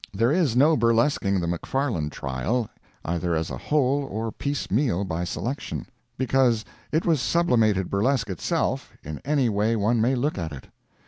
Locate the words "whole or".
3.59-4.31